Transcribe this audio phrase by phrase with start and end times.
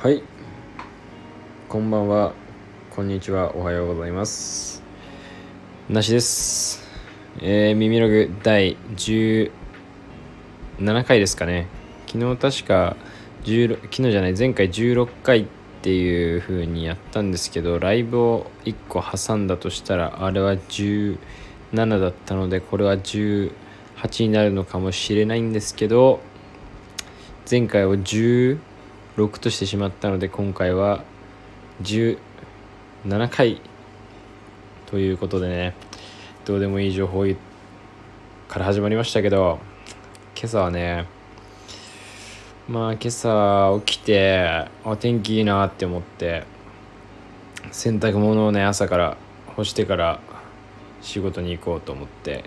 [0.00, 0.22] はい。
[1.68, 2.32] こんばんは。
[2.88, 3.56] こんにちは。
[3.56, 4.80] おはようございます。
[5.90, 6.86] なしです。
[7.40, 9.50] えー、耳ログ第17
[11.04, 11.66] 回ですかね。
[12.06, 12.96] 昨日確か
[13.42, 15.46] 16昨日じゃない前回16回っ
[15.82, 21.18] ていう風にやったんですけどライブを1個挟んだとしたらあれは17
[21.74, 23.50] だったのでこれは18
[24.20, 26.20] になるのかもしれないんですけど
[27.50, 27.96] 前回を
[29.18, 31.02] 16としてしまったので今回は
[31.82, 32.18] 17
[33.28, 33.60] 回
[34.86, 35.74] ということでね
[36.44, 37.26] どうでもいい情報
[38.46, 39.58] から始まりましたけど
[40.36, 41.06] 今朝はね
[42.68, 46.44] まあ今朝起きてお天気いいなって思って
[47.72, 49.16] 洗濯物をね朝から
[49.56, 50.20] 干してから
[51.02, 52.44] 仕事に行こうと思って、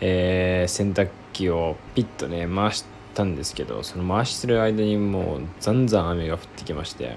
[0.00, 7.16] えー、洗濯機をピッとね回してたんですけどその回してる間にもうざんざん雨が降ってきまして。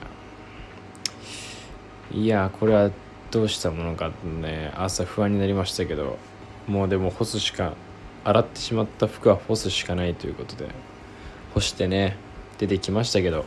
[2.14, 2.92] いやこれは
[3.30, 6.18] どうしたものかね朝不安になりましたけど
[6.68, 7.74] もうでも干すしか
[8.26, 10.68] 洗ってしまった服は干すしかないということで
[11.54, 12.18] 干してね
[12.58, 13.46] 出てきましたけど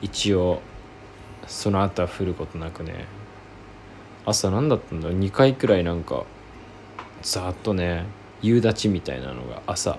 [0.00, 0.60] 一応
[1.48, 3.06] その後は降ることなくね
[4.24, 6.26] 朝何だったんだろう？2回くらいなんか
[7.22, 8.04] ざっとね
[8.40, 9.98] 夕立みたいなのが朝。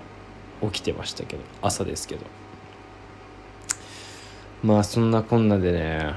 [0.62, 2.26] 起きてましたけど朝ですけど。
[4.64, 6.16] まあそんなこんなでね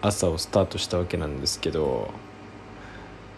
[0.00, 2.10] 朝をスタートしたわけなんですけど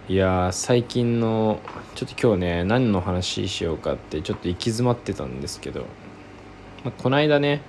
[0.08, 1.58] いや最近の
[1.94, 5.86] ちょっと今日ね何の話しようかってちょっと行き詰まってたんですけど、
[6.84, 7.62] まあ、この間ね、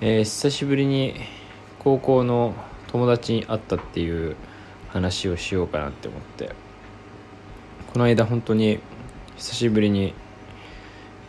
[0.00, 1.14] えー、久しぶりに
[1.78, 2.54] 高校の
[2.88, 4.34] 友達に会ったっていう
[4.88, 6.64] 話をしようかなって思って。
[7.94, 8.80] この間本当に
[9.36, 10.14] 久しぶりに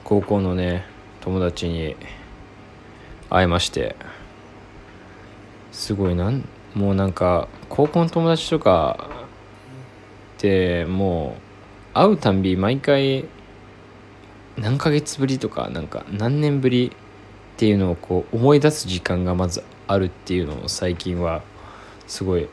[0.06, 0.86] 高校のね
[1.22, 1.95] 友達に
[3.31, 3.95] 会いまして
[5.71, 9.10] すごいなんもうなんか高校の友達とか
[10.38, 11.38] っても
[11.93, 13.26] う会うたんび毎回
[14.58, 16.92] 何ヶ月ぶりとかなんか何年ぶり
[17.55, 21.42] っていうのをこう思い出す時間がまずあるっていうのを最近は
[22.05, 22.48] すごい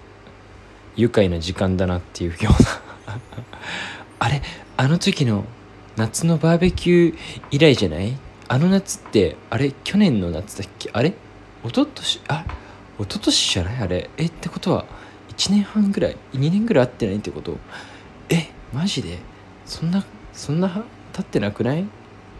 [0.96, 3.18] 愉快な時間だなっていうような。
[4.20, 4.40] あれ？
[4.78, 5.44] あの時の
[5.96, 7.18] 夏のバーベキュー
[7.50, 8.16] 以来じゃない？
[8.48, 9.72] あの夏ってあれ？
[9.84, 10.90] 去年の夏だっけ？
[10.92, 11.14] あれ？
[11.64, 12.20] 一昨年？
[12.28, 12.44] あ
[12.98, 13.76] 一昨年じゃない？
[13.82, 14.10] あれ？
[14.16, 14.86] えってことは
[15.36, 17.58] 1年半ぐらい？2年ぐらい会ってないってこと？
[18.30, 19.18] えマジで？
[19.66, 21.86] そんなそんな経ってなくない？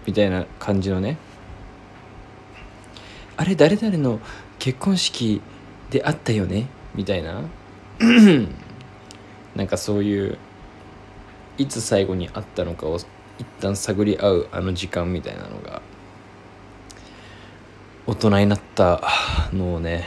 [0.07, 1.19] みたいな感じのね。
[3.37, 4.21] あれ誰々の
[4.59, 5.41] 結婚式
[5.91, 6.69] で会ったよね？
[6.95, 7.43] みたいな。
[9.55, 10.39] なんかそういう
[11.59, 12.99] いつ最後に会ったのかを
[13.39, 15.83] 一旦探り合うあの時間みたいなのが
[18.07, 19.01] 大人になった
[19.53, 20.05] のをね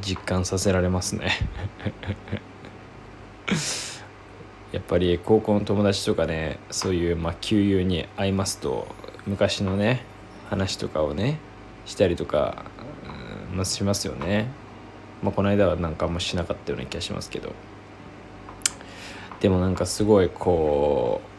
[0.00, 1.32] 実感させられますね。
[4.72, 8.86] やっぱり高校の友達とかねそういうまあ旧友に会いますと
[9.26, 10.04] 昔のね
[10.48, 11.38] 話とかをね
[11.86, 12.64] したりとか、
[13.56, 14.46] うん、しますよね、
[15.22, 17.52] まあ、この間はなんかあんましなかったような気がしますけど。
[19.40, 21.29] でもなんかすごいこう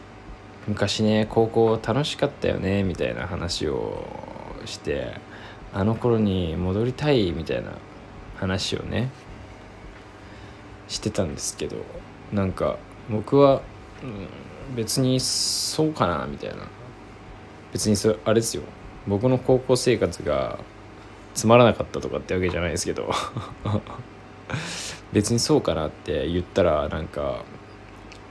[0.68, 4.04] 昔ね高校楽しかったよねみたいな話を
[4.64, 5.14] して
[5.72, 7.72] あの頃に戻りたいみたいな
[8.36, 9.10] 話をね
[10.88, 11.76] してたんですけど
[12.32, 12.78] なんか
[13.10, 13.62] 僕は、
[14.02, 16.68] うん、別にそうかなみたいな。
[17.72, 18.62] 別にそれあれですよ。
[19.06, 20.58] 僕の高校生活が
[21.34, 23.10] つまらなかったとかってわけじゃないですけど。
[25.12, 27.42] 別にそうかなって言ったらなんか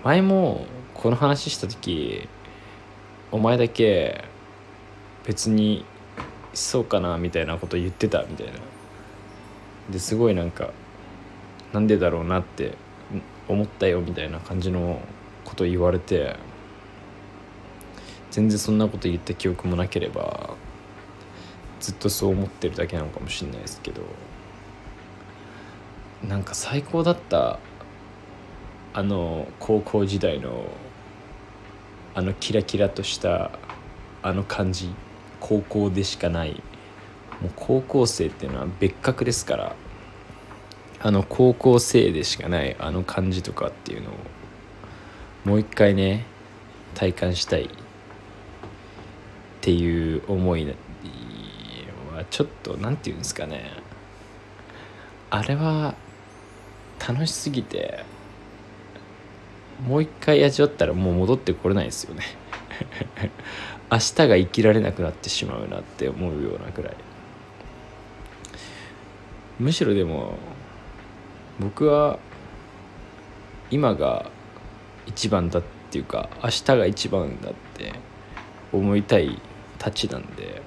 [0.03, 2.27] 前もこの話した時
[3.31, 4.25] お前だけ
[5.25, 5.85] 別に
[6.53, 8.53] そうかなみたいなこと言ってたみたいな。
[9.89, 10.71] ですごいなんか
[11.73, 12.75] なんでだろうなって
[13.47, 15.01] 思ったよみたいな感じの
[15.43, 16.35] こと言われて
[18.29, 20.55] 全然そんなこと言った記憶もなければ
[21.79, 24.01] ずっとそう思ってるだけなのかもしれないですけど
[26.27, 27.59] なんか最高だった
[28.93, 30.65] あの高校時代の
[32.13, 33.51] あのキラキラとした
[34.21, 34.93] あの感じ
[35.39, 36.61] 高校でしかない。
[37.41, 39.75] もう高校生っていうのは別格ですから。
[41.03, 44.13] あの高校生でしかないあの感じとかっていうのを
[45.45, 46.27] もう一回ね
[46.93, 47.65] 体感したい。
[47.65, 47.69] っ
[49.61, 50.65] ていう思い
[52.15, 53.71] はちょっと何て言うんですかね。
[55.29, 55.95] あれは
[56.99, 58.03] 楽しすぎて
[59.85, 62.23] もう一回味わったらもう戻ってこれないですよね。
[63.91, 66.95] 明日が生きられなくなってしまうなって思うようなくらい。
[69.59, 70.37] むしろでも
[71.59, 72.19] 僕は
[73.69, 74.29] 今が
[75.05, 77.93] 一番だっていうか明日が一番だって
[78.71, 79.39] 思いたい
[79.77, 80.61] たちなんで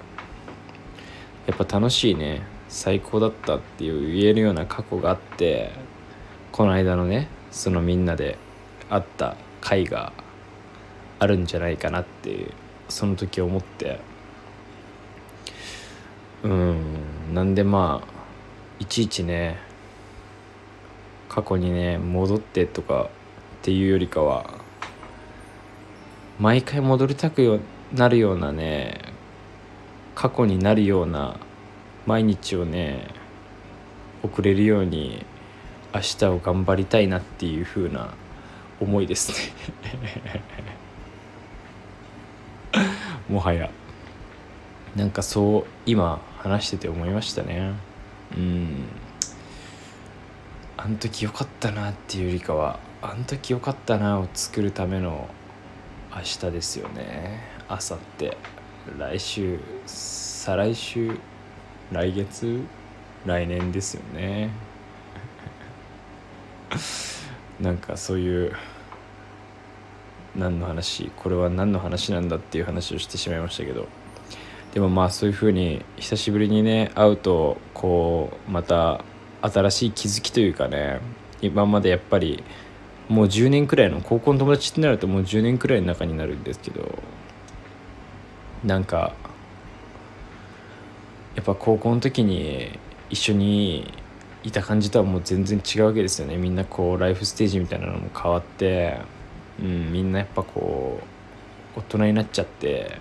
[1.46, 2.54] やっぱ楽しいね。
[2.74, 5.70] 最高だったっていう言えるような過去があって
[6.50, 8.36] この間のねそのみんなで
[8.90, 10.12] 会った回が
[11.18, 12.48] あるんじゃないかなって
[12.88, 14.00] その時思って。
[16.42, 16.76] うん
[17.32, 18.14] なんでまあ
[18.78, 19.56] いちいちね
[21.30, 23.08] 過去にね戻ってとかっ
[23.62, 24.60] ていうよりかは
[26.38, 27.60] 毎回戻りたく
[27.94, 29.00] なるようなね
[30.14, 31.38] 過去になるような
[32.06, 33.06] 毎日をね
[34.22, 35.24] 送れるように
[35.94, 38.12] 明日を頑張りたいなっていう風な
[38.84, 39.36] 思いですね。
[43.28, 43.70] もはや。
[44.94, 47.72] なんかそう今話してて思いましたね。
[48.36, 48.84] うん。
[50.76, 55.28] あの時よかったなっていうよりかはあの時よかったなを作るための
[56.14, 57.40] 明日ですよね。
[57.68, 58.36] あさって
[58.98, 61.18] 来週再来週
[61.90, 62.62] 来月
[63.24, 64.50] 来年ですよね。
[67.60, 68.52] なんかそういう
[70.36, 73.86] 何の話これは何の話なんだっていう話をしてしまいましたけど。
[74.74, 79.04] でもまあそういうふうに久しぶりにね会うとこうまた
[79.40, 81.00] 新しい気づきというかね
[81.40, 82.42] 今までやっぱり
[83.08, 86.98] もう10年くらいの高校の友達ってなるともう10年くらいの中になるんですけど
[88.64, 89.12] なんか
[91.36, 92.76] やっぱ高校の時に
[93.10, 93.92] 一緒に
[94.42, 96.36] いた感じとはもう全然違うわけですよね。
[96.36, 98.98] みんなこうライフステージみたいなのも変わって、
[99.60, 101.00] うん、みんなやっぱこ
[101.76, 102.98] う大人になっちゃって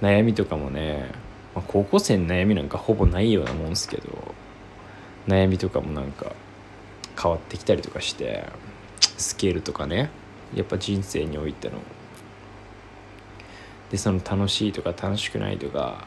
[0.00, 1.10] 悩みとかもね、
[1.54, 4.34] まあ、高校生の悩みなんかほぼないようなもんですけど
[5.26, 6.32] 悩みとかもなんか
[7.20, 8.44] 変わってきたりとかして
[9.00, 10.10] スケールとかね
[10.54, 11.78] やっぱ人生においての。
[13.90, 16.06] でその楽しいとか楽しくないとか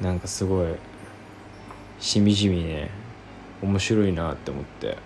[0.00, 0.74] なんかすごい
[2.00, 2.90] しみじみね
[3.60, 4.96] 面白いなって思って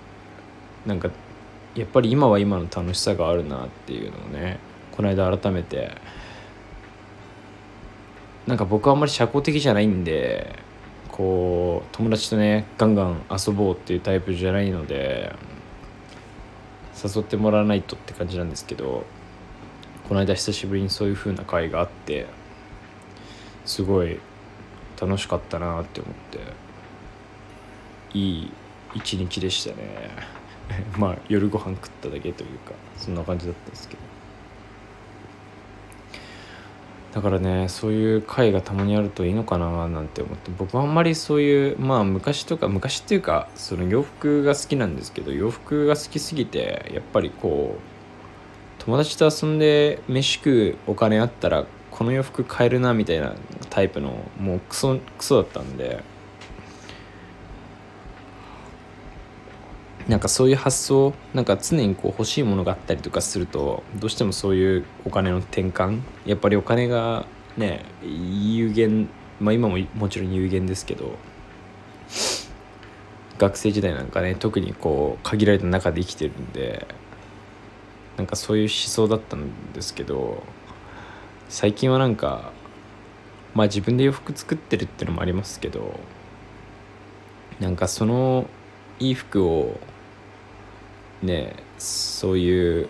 [0.86, 1.10] なんか
[1.74, 4.58] やっぱり今は今の楽しさがあるなっていうのをね
[4.90, 5.90] この間改めて。
[8.46, 10.58] なんか僕はあんまり社交的じゃないんで
[11.08, 15.34] こう友達とねガンガン遊ぼうっていうタイプじゃないので
[17.02, 19.04] 誘ってもらわないとって感じなんですけど
[20.08, 22.26] この間久しぶりにそういう風な会があって
[23.64, 24.18] すごい
[25.00, 26.38] 楽しかったなって思って
[28.18, 28.52] いい
[28.94, 30.10] 一日でしたね。
[30.98, 34.12] まあ夜ご飯食っただけというかそんな感じだったんですけど。
[37.12, 53.34] だからねそういう会がたまにあるといいのかななんて思って僕はあんまりそういうまあ昔とか昔っていうかその洋服が好きなんですけど洋服が好きすぎてやっぱりこう友達と遊んで飯食うお金あったらこの洋服買えるなみたいな
[53.68, 56.02] タイプのもうクソクソだったんで
[60.08, 69.08] なんかそういう発想なんか常にこう欲しいものがあったりとかするとどうしてもそういうお金の転換やっぱりお金がね有限
[69.40, 71.16] まあ今ももちろん有限ですけど
[73.38, 76.86] 学生時代なんかね特にこう限られた中で生きてるんで
[78.16, 80.42] なんかそういう思想だったんですけど
[81.48, 82.52] 最近はなんか
[83.54, 85.98] まあ自分で洋服作ってるっていうのもありますけど
[87.60, 88.46] なんかその
[88.98, 89.80] いい服を
[91.22, 92.88] ねそういう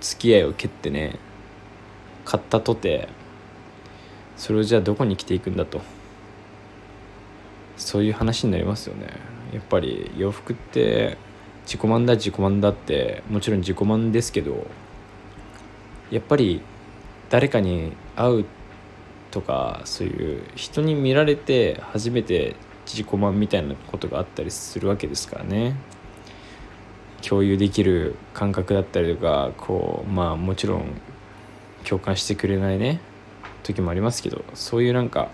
[0.00, 1.18] 付き合いを蹴ってね
[2.24, 3.08] 買ったとて
[4.36, 5.80] それをじゃあどこに着ていくんだと。
[7.76, 9.06] そういう話になりますよね。
[9.52, 11.18] やっぱり洋服って
[11.66, 14.66] 自己満だ自己満だってもちろん自己満ですけど
[16.10, 16.62] やっぱり
[17.30, 18.44] 誰かに会う
[19.30, 22.56] とかそういう人に見られて初めて
[22.86, 25.76] 自己満みたいなことがあったりするわけですからね。
[27.28, 30.84] 共有できる感覚だったりとかこうまあもちろん
[31.84, 33.00] 共感してくれないね
[33.64, 35.28] 時もありますけどそういうなんか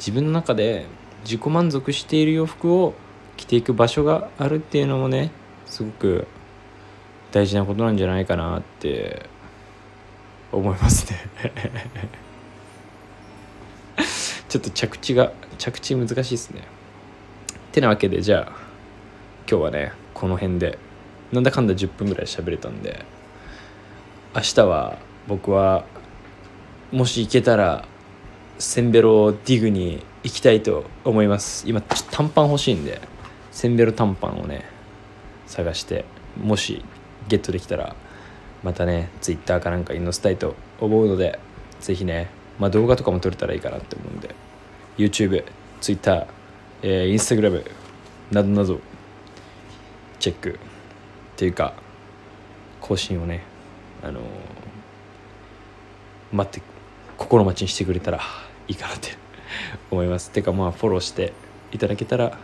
[0.00, 0.86] 自分の中で
[1.22, 2.94] 自己満足している洋服を
[3.36, 5.30] 着ていく場所があるっていうのもね
[5.66, 6.26] すごく
[7.30, 9.28] 大事なことなんじゃないかなって
[10.50, 11.18] 思いますね。
[14.48, 16.62] ちょっと着地が着地難しいですね。
[17.72, 18.52] てなわけでじゃあ
[19.48, 20.78] 今日はねこの辺で。
[21.32, 23.04] なんだかんだ10分ぐらい喋れたんで
[24.34, 25.84] 明日は僕は
[26.92, 27.84] もし行けたら
[28.58, 31.68] センベロディグに行きたいと思います。
[31.68, 33.00] 今ちょっと短パン欲しいんで
[33.50, 34.64] センベロ短パンをね
[35.46, 36.04] 探して
[36.42, 36.84] もし
[37.28, 37.96] ゲットできたら
[38.62, 41.38] またね Twitter かなんかに載せたいと思うので
[41.80, 42.28] ぜひね
[42.58, 44.34] まあ動画とかも撮れたらいいかなって思うんで
[44.96, 45.44] YouTube、
[45.80, 46.26] Twitter、
[46.82, 47.64] えー、Instagram
[48.30, 48.80] などなど
[50.18, 50.58] チェック
[51.36, 51.74] っていうか
[52.80, 53.42] 更新をね
[54.02, 54.20] あの、
[56.32, 56.62] 待って
[57.18, 58.20] 心待ちにしてくれたら
[58.68, 59.10] いいかなって
[59.90, 60.30] 思います。
[60.30, 61.34] てかまあフォローして
[61.72, 62.38] いただけたら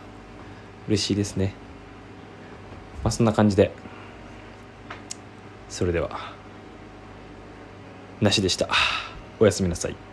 [0.87, 1.55] 嬉しいですね。
[3.03, 3.71] まあそんな感じで
[5.69, 6.31] それでは
[8.21, 8.69] なしでした。
[9.39, 10.12] おやすみなさい。